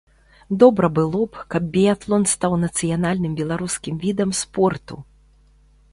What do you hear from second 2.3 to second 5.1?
стаў нацыянальным беларускім відам спорту!